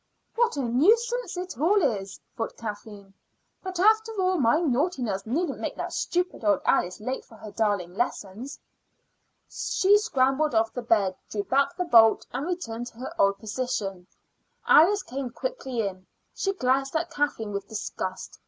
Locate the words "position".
13.37-14.07